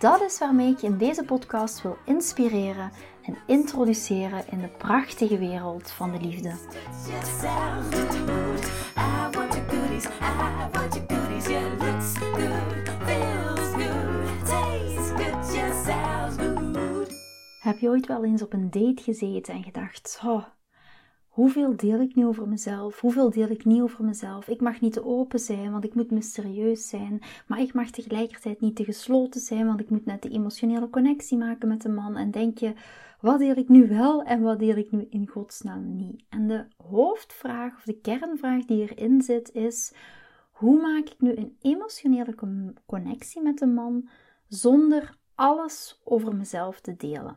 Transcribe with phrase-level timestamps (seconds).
[0.00, 2.90] Dat is waarmee ik je in deze podcast wil inspireren
[3.22, 6.52] en introduceren in de prachtige wereld van de liefde.
[17.60, 20.44] Heb je ooit wel eens op een date gezeten en gedacht: oh,
[21.40, 23.00] Hoeveel deel ik nu over mezelf?
[23.00, 24.48] Hoeveel deel ik niet over mezelf?
[24.48, 27.22] Ik mag niet te open zijn, want ik moet mysterieus zijn.
[27.46, 31.38] Maar ik mag tegelijkertijd niet te gesloten zijn, want ik moet net de emotionele connectie
[31.38, 32.16] maken met de man.
[32.16, 32.72] En denk je,
[33.20, 36.24] wat deel ik nu wel en wat deel ik nu in godsnaam niet?
[36.28, 39.94] En de hoofdvraag of de kernvraag die erin zit is:
[40.50, 42.34] hoe maak ik nu een emotionele
[42.86, 44.08] connectie met de man
[44.48, 47.36] zonder alles over mezelf te delen?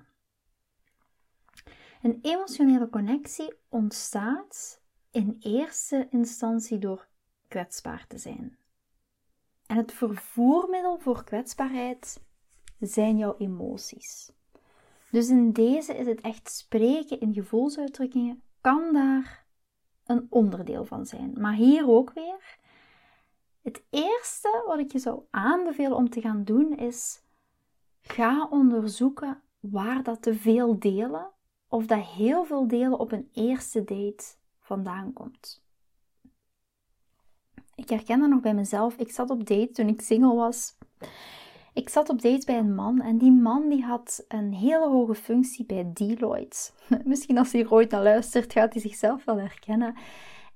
[2.04, 7.08] Een emotionele connectie ontstaat in eerste instantie door
[7.48, 8.58] kwetsbaar te zijn.
[9.66, 12.22] En het vervoermiddel voor kwetsbaarheid
[12.80, 14.32] zijn jouw emoties.
[15.12, 19.46] Dus in deze is het echt spreken in gevoelsuitdrukkingen, kan daar
[20.06, 21.34] een onderdeel van zijn.
[21.38, 22.58] Maar hier ook weer,
[23.62, 27.22] het eerste wat ik je zou aanbevelen om te gaan doen is,
[28.02, 31.32] ga onderzoeken waar dat te veel delen
[31.74, 34.24] of dat heel veel delen op een eerste date
[34.60, 35.64] vandaan komt.
[37.76, 38.96] Ik herken dat nog bij mezelf.
[38.96, 40.78] Ik zat op date toen ik single was.
[41.74, 45.16] Ik zat op date bij een man en die man die had een hele hoge
[45.16, 46.72] functie bij Deloitte.
[47.04, 49.96] Misschien als hij er ooit naar luistert, gaat hij zichzelf wel herkennen.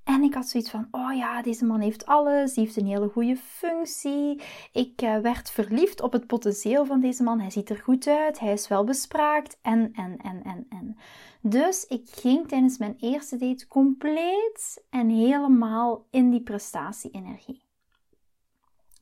[0.08, 3.10] En ik had zoiets van, oh ja, deze man heeft alles, hij heeft een hele
[3.10, 4.42] goede functie.
[4.72, 7.40] Ik uh, werd verliefd op het potentieel van deze man.
[7.40, 10.98] Hij ziet er goed uit, hij is wel bespraakt en, en, en, en, en.
[11.42, 17.62] Dus ik ging tijdens mijn eerste date compleet en helemaal in die prestatie-energie.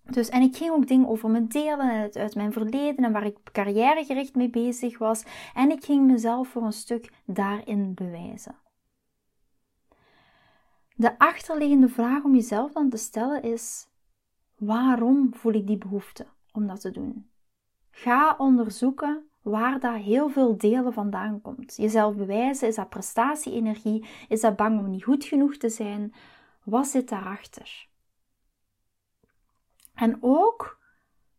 [0.03, 3.37] Dus, en ik ging ook dingen over me delen uit mijn verleden en waar ik
[3.51, 5.23] carrièregericht mee bezig was.
[5.53, 8.55] En ik ging mezelf voor een stuk daarin bewijzen.
[10.97, 13.88] De achterliggende vraag om jezelf dan te stellen is:
[14.57, 17.29] waarom voel ik die behoefte om dat te doen?
[17.91, 21.75] Ga onderzoeken waar dat heel veel delen vandaan komt.
[21.75, 24.05] Jezelf bewijzen, is dat prestatie-energie?
[24.28, 26.13] Is dat bang om niet goed genoeg te zijn?
[26.63, 27.88] Wat zit daarachter?
[29.94, 30.79] En ook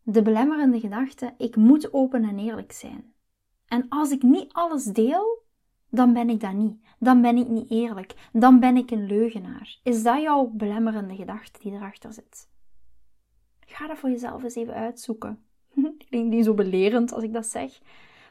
[0.01, 3.13] de belemmerende gedachte: ik moet open en eerlijk zijn.
[3.67, 5.45] En als ik niet alles deel,
[5.89, 6.81] dan ben ik dat niet.
[6.99, 8.29] Dan ben ik niet eerlijk.
[8.33, 9.79] Dan ben ik een leugenaar.
[9.83, 12.49] Is dat jouw belemmerende gedachte die erachter zit?
[13.59, 15.43] Ga dat voor jezelf eens even uitzoeken.
[16.07, 17.79] Klinkt niet zo belerend als ik dat zeg.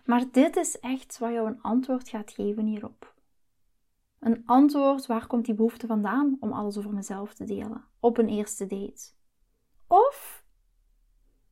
[0.05, 3.15] Maar dit is echt wat jou een antwoord gaat geven hierop.
[4.19, 7.85] Een antwoord, waar komt die behoefte vandaan om alles over mezelf te delen?
[8.01, 9.13] Op een eerste date.
[9.87, 10.45] Of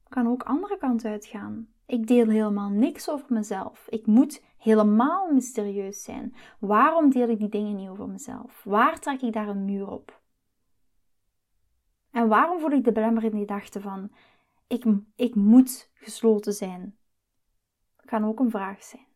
[0.08, 1.73] kan ook andere kant uitgaan.
[1.86, 3.86] Ik deel helemaal niks over mezelf.
[3.88, 6.34] Ik moet helemaal mysterieus zijn.
[6.58, 8.64] Waarom deel ik die dingen niet over mezelf?
[8.64, 10.22] Waar trek ik daar een muur op?
[12.10, 14.10] En waarom voel ik de belemmerende gedachte van
[14.66, 14.84] ik,
[15.16, 16.96] ik moet gesloten zijn?
[17.96, 19.06] Kan ook een vraag zijn.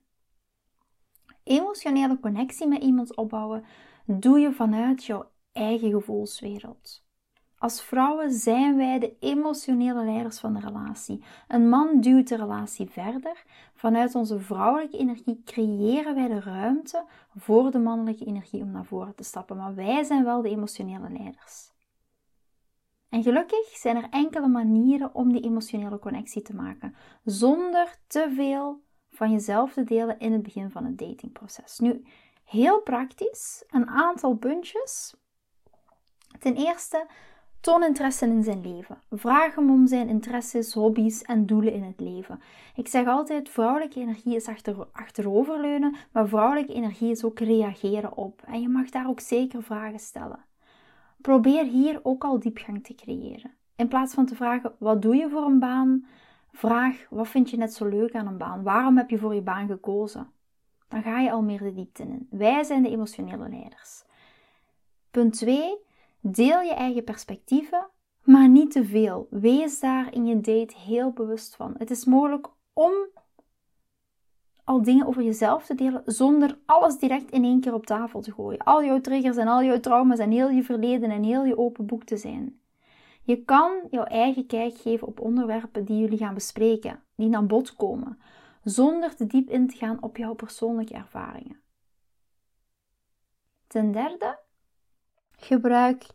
[1.43, 3.65] Emotionele connectie met iemand opbouwen
[4.05, 7.08] doe je vanuit jouw eigen gevoelswereld.
[7.59, 11.25] Als vrouwen zijn wij de emotionele leiders van de relatie.
[11.49, 13.45] Een man duwt de relatie verder.
[13.75, 17.05] Vanuit onze vrouwelijke energie creëren wij de ruimte
[17.37, 19.57] voor de mannelijke energie om naar voren te stappen.
[19.57, 21.71] Maar wij zijn wel de emotionele leiders.
[23.09, 26.95] En gelukkig zijn er enkele manieren om die emotionele connectie te maken,
[27.25, 28.81] zonder te veel
[29.11, 31.79] van jezelf te delen in het begin van het datingproces.
[31.79, 32.05] Nu,
[32.45, 35.15] heel praktisch, een aantal puntjes.
[36.39, 37.07] Ten eerste,
[37.61, 39.03] Toon interesse in zijn leven.
[39.11, 42.41] Vraag hem om zijn interesses, hobby's en doelen in het leven.
[42.75, 48.43] Ik zeg altijd: vrouwelijke energie is achter, achteroverleunen, maar vrouwelijke energie is ook reageren op.
[48.47, 50.45] En je mag daar ook zeker vragen stellen.
[51.21, 53.55] Probeer hier ook al diepgang te creëren.
[53.77, 56.07] In plaats van te vragen: wat doe je voor een baan?
[56.53, 58.63] Vraag: wat vind je net zo leuk aan een baan?
[58.63, 60.31] Waarom heb je voor je baan gekozen?
[60.89, 62.27] Dan ga je al meer de diepte in.
[62.31, 64.05] Wij zijn de emotionele leiders.
[65.11, 65.87] Punt 2
[66.21, 67.91] Deel je eigen perspectieven,
[68.23, 69.27] maar niet te veel.
[69.31, 71.75] Wees daar in je date heel bewust van.
[71.79, 72.93] Het is mogelijk om
[74.65, 78.33] al dingen over jezelf te delen zonder alles direct in één keer op tafel te
[78.33, 78.59] gooien.
[78.59, 81.87] Al jouw triggers en al jouw trauma's en heel je verleden en heel je open
[81.87, 82.61] boek te zijn.
[83.23, 87.75] Je kan jouw eigen kijk geven op onderwerpen die jullie gaan bespreken, die aan bod
[87.75, 88.19] komen,
[88.63, 91.61] zonder te diep in te gaan op jouw persoonlijke ervaringen.
[93.67, 94.39] Ten derde,
[95.39, 96.07] gebruik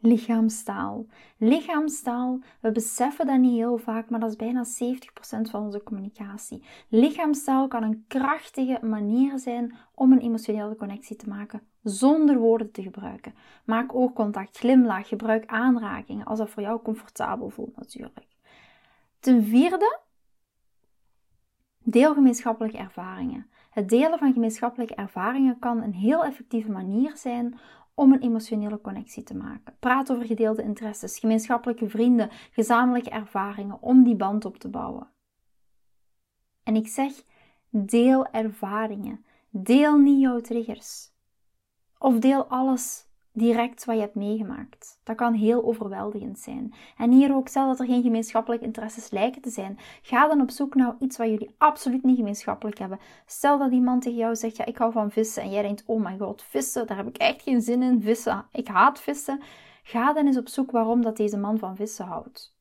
[0.00, 1.06] lichaamstaal.
[1.36, 6.64] Lichaamstaal, we beseffen dat niet heel vaak, maar dat is bijna 70% van onze communicatie.
[6.88, 12.82] Lichaamstaal kan een krachtige manier zijn om een emotionele connectie te maken zonder woorden te
[12.82, 13.34] gebruiken.
[13.64, 18.26] Maak oogcontact, glimlach, gebruik aanrakingen als dat voor jou comfortabel voelt natuurlijk.
[19.18, 19.98] Ten vierde,
[21.78, 23.50] deel gemeenschappelijke ervaringen.
[23.70, 27.58] Het delen van gemeenschappelijke ervaringen kan een heel effectieve manier zijn
[28.00, 29.76] om een emotionele connectie te maken.
[29.80, 35.10] Praat over gedeelde interesses, gemeenschappelijke vrienden, gezamenlijke ervaringen om die band op te bouwen.
[36.62, 37.12] En ik zeg,
[37.68, 39.24] deel ervaringen.
[39.50, 41.12] Deel niet jouw triggers.
[41.98, 45.00] Of deel alles direct wat je hebt meegemaakt.
[45.02, 46.74] Dat kan heel overweldigend zijn.
[46.96, 50.50] En hier ook, stel dat er geen gemeenschappelijke interesses lijken te zijn, ga dan op
[50.50, 52.98] zoek naar iets wat jullie absoluut niet gemeenschappelijk hebben.
[53.26, 56.02] Stel dat iemand tegen jou zegt, ja, ik hou van vissen, en jij denkt, oh
[56.02, 59.40] mijn god, vissen, daar heb ik echt geen zin in, vissen, ik haat vissen.
[59.82, 62.54] Ga dan eens op zoek waarom dat deze man van vissen houdt.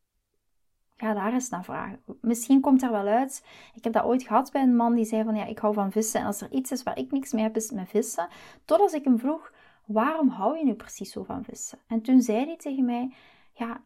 [0.97, 1.99] Ga daar eens naar vragen.
[2.21, 3.45] Misschien komt er wel uit.
[3.73, 5.91] Ik heb dat ooit gehad bij een man die zei van ja, ik hou van
[5.91, 6.19] vissen.
[6.19, 8.27] En als er iets is waar ik niks mee heb, is het met vissen.
[8.65, 9.51] Totdat ik hem vroeg,
[9.91, 11.79] waarom hou je nu precies zo van vissen?
[11.87, 13.13] En toen zei hij tegen mij,
[13.53, 13.83] ja,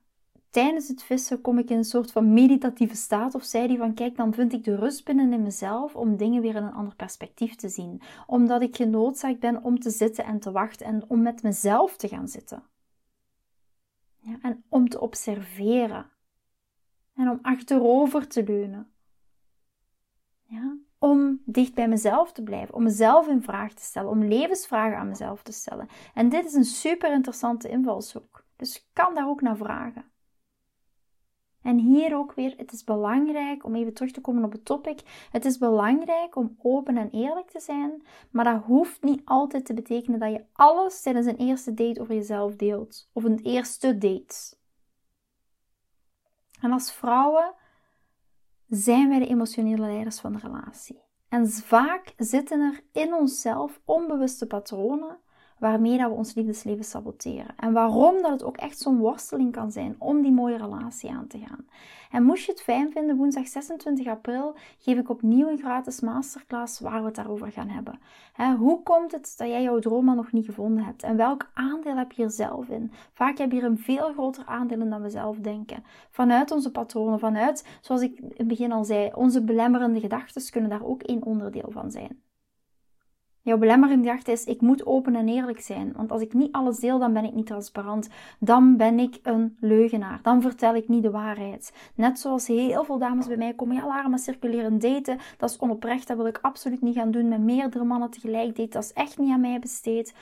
[0.50, 3.36] tijdens het vissen kom ik in een soort van meditatieve staat.
[3.36, 6.42] Of zei hij van, kijk, dan vind ik de rust binnen in mezelf om dingen
[6.42, 8.02] weer in een ander perspectief te zien.
[8.28, 12.08] Omdat ik genoodzaakt ben om te zitten en te wachten en om met mezelf te
[12.08, 12.64] gaan zitten.
[14.20, 16.10] Ja, en om te observeren.
[17.16, 18.92] En om achterover te leunen.
[20.44, 24.98] Ja, om dicht bij mezelf te blijven, om mezelf in vraag te stellen, om levensvragen
[24.98, 25.88] aan mezelf te stellen.
[26.14, 28.46] En dit is een super interessante invalshoek.
[28.56, 30.06] Dus kan daar ook naar vragen.
[31.62, 35.28] En hier ook weer, het is belangrijk om even terug te komen op het topic.
[35.32, 39.74] Het is belangrijk om open en eerlijk te zijn, maar dat hoeft niet altijd te
[39.74, 43.10] betekenen dat je alles tijdens een eerste date over jezelf deelt.
[43.14, 44.56] Of een eerste date.
[46.62, 47.54] En als vrouwen
[48.68, 51.02] zijn wij de emotionele leiders van de relatie.
[51.30, 55.20] En vaak zitten er in onszelf onbewuste patronen
[55.64, 57.56] waarmee dat we ons liefdesleven saboteren.
[57.58, 61.28] En waarom dat het ook echt zo'n worsteling kan zijn om die mooie relatie aan
[61.28, 61.66] te gaan.
[62.12, 66.80] En moest je het fijn vinden, woensdag 26 april geef ik opnieuw een gratis masterclass
[66.80, 68.00] waar we het daarover gaan hebben.
[68.58, 71.04] hoe komt het dat jij jouw droomman nog niet gevonden hebt?
[71.04, 72.92] En welk aandeel heb je er zelf in?
[73.14, 75.84] Vaak heb je er een veel groter aandeel dan we zelf denken.
[76.10, 80.70] Vanuit onze patronen, vanuit, zoals ik in het begin al zei, onze belemmerende gedachten kunnen
[80.70, 82.23] daar ook één onderdeel van zijn.
[83.46, 85.94] Jouw belemmerende gedachte is: ik moet open en eerlijk zijn.
[85.96, 88.10] Want als ik niet alles deel, dan ben ik niet transparant.
[88.40, 90.20] Dan ben ik een leugenaar.
[90.22, 91.74] Dan vertel ik niet de waarheid.
[91.96, 95.60] Net zoals heel veel dames bij mij komen: ja, Lara, maar circuleren daten, dat is
[95.60, 96.08] onoprecht.
[96.08, 97.28] Dat wil ik absoluut niet gaan doen.
[97.28, 100.14] Met meerdere mannen tegelijk daten, dat is echt niet aan mij besteed.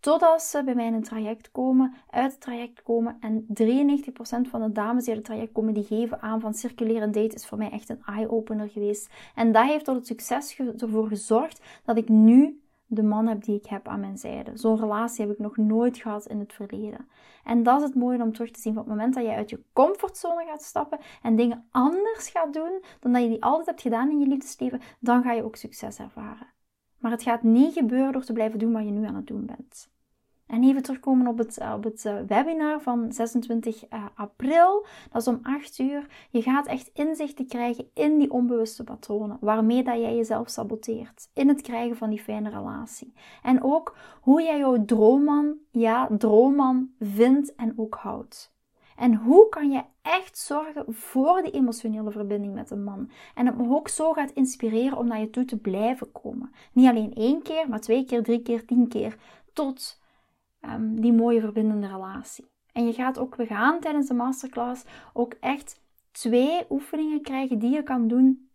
[0.00, 3.16] Totdat ze bij mij in een traject komen, uit het traject komen.
[3.20, 7.12] En 93% van de dames die uit het traject komen, die geven aan van circuleren
[7.12, 9.10] date is voor mij echt een eye-opener geweest.
[9.34, 13.56] En dat heeft tot het succes ervoor gezorgd dat ik nu de man heb die
[13.56, 14.56] ik heb aan mijn zijde.
[14.56, 17.08] Zo'n relatie heb ik nog nooit gehad in het verleden.
[17.44, 18.74] En dat is het mooie om terug te zien.
[18.74, 22.82] Van het moment dat je uit je comfortzone gaat stappen en dingen anders gaat doen
[23.00, 25.98] dan dat je die altijd hebt gedaan in je liefdesleven, dan ga je ook succes
[25.98, 26.46] ervaren.
[26.98, 29.46] Maar het gaat niet gebeuren door te blijven doen wat je nu aan het doen
[29.46, 29.94] bent.
[30.46, 34.86] En even terugkomen op het, op het eh, webinar van 26 eh, april.
[35.12, 36.06] Dat is om 8 uur.
[36.30, 39.38] Je gaat echt inzichten krijgen in die onbewuste patronen.
[39.40, 41.30] Waarmee dat jij jezelf saboteert.
[41.34, 43.12] In het krijgen van die fijne relatie.
[43.42, 48.54] En ook hoe jij jouw droomman, ja, droomman vindt en ook houdt.
[48.96, 53.10] En hoe kan je echt zorgen voor die emotionele verbinding met een man?
[53.34, 56.52] En hem ook zo gaat inspireren om naar je toe te blijven komen.
[56.72, 59.16] Niet alleen één keer, maar twee keer, drie keer, tien keer.
[59.52, 60.00] Tot
[60.66, 62.44] Ehm, die mooie verbindende relatie.
[62.72, 65.80] En je gaat ook, we gaan tijdens de masterclass ook echt
[66.10, 68.48] twee oefeningen krijgen die je kan doen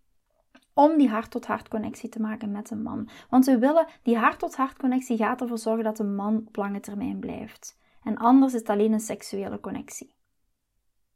[0.73, 3.09] om die hart-tot-hart connectie te maken met een man.
[3.29, 7.19] Want we willen, die hart-tot-hart connectie gaat ervoor zorgen dat een man op lange termijn
[7.19, 7.79] blijft.
[8.03, 10.13] En anders is het alleen een seksuele connectie.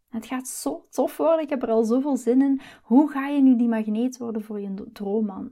[0.10, 2.62] Het gaat zo tof worden, ik heb er al zoveel zin in.
[2.84, 5.52] Hoe ga je nu die magneet worden voor je droomman?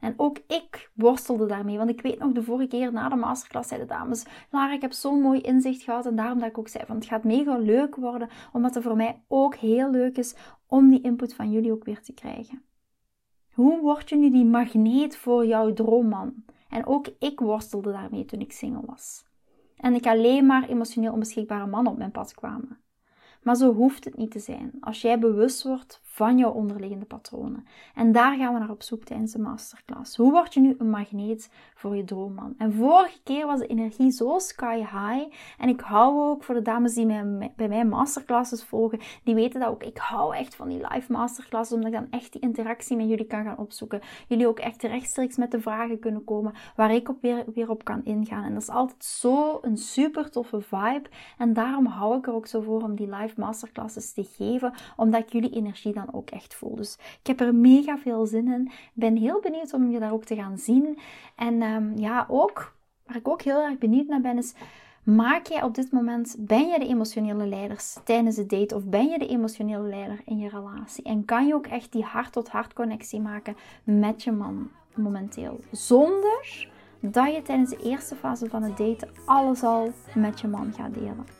[0.00, 3.68] En ook ik worstelde daarmee, want ik weet nog de vorige keer na de masterclass
[3.68, 6.68] zeiden de dames, Lara, ik heb zo'n mooi inzicht gehad en daarom dat ik ook
[6.68, 10.34] zei van het gaat mega leuk worden, omdat het voor mij ook heel leuk is
[10.66, 12.62] om die input van jullie ook weer te krijgen.
[13.52, 16.44] Hoe word je nu die magneet voor jouw droomman?
[16.68, 19.24] En ook ik worstelde daarmee toen ik single was.
[19.76, 22.78] En ik alleen maar emotioneel onbeschikbare mannen op mijn pad kwamen.
[23.42, 24.72] Maar zo hoeft het niet te zijn.
[24.80, 27.66] Als jij bewust wordt van jouw onderliggende patronen.
[27.94, 30.16] En daar gaan we naar op zoek tijdens de masterclass.
[30.16, 32.54] Hoe word je nu een magneet voor je droomman?
[32.58, 35.34] En vorige keer was de energie zo sky high.
[35.58, 37.06] En ik hou ook voor de dames die
[37.56, 39.82] bij mij masterclasses volgen, die weten dat ook.
[39.82, 43.26] Ik hou echt van die live masterclasses, omdat ik dan echt die interactie met jullie
[43.26, 44.00] kan gaan opzoeken.
[44.28, 47.84] Jullie ook echt rechtstreeks met de vragen kunnen komen waar ik op weer, weer op
[47.84, 48.44] kan ingaan.
[48.44, 51.08] En dat is altijd zo een super toffe vibe.
[51.38, 55.20] En daarom hou ik er ook zo voor om die live masterclasses te geven, omdat
[55.20, 56.74] ik jullie energie dan ook echt voel.
[56.74, 58.66] Dus ik heb er mega veel zin in.
[58.66, 60.98] Ik ben heel benieuwd om je daar ook te gaan zien.
[61.36, 62.74] En ehm, ja, ook,
[63.06, 64.54] waar ik ook heel erg benieuwd naar ben, is...
[65.04, 69.08] Maak jij op dit moment, ben je de emotionele leider tijdens het date of ben
[69.08, 71.04] je de emotionele leider in je relatie?
[71.04, 75.60] En kan je ook echt die hart-tot-hart connectie maken met je man momenteel?
[75.70, 76.68] Zonder
[77.00, 80.94] dat je tijdens de eerste fase van het daten alles al met je man gaat
[80.94, 81.39] delen.